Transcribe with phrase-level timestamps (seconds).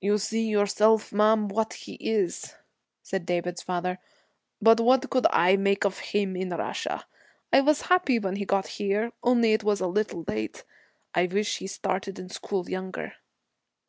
[0.00, 2.54] 'You see yourself, ma'am, what he is,'
[3.02, 3.98] said David's father,
[4.62, 7.08] 'but what could I make of him in Russia?
[7.52, 10.62] I was happy when he got here, only it was a little late.
[11.12, 13.14] I wished he started in school younger.'